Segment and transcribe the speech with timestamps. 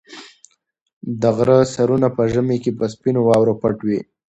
[1.21, 3.99] د غره سرونه په ژمي کې په سپینو واورو پټ وي.